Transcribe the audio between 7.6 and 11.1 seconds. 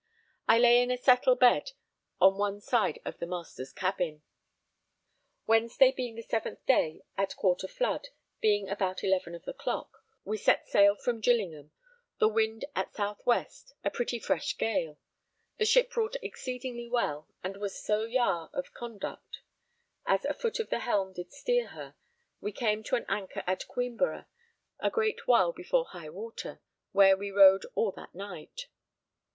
flood, being about eleven of the clock, we set sail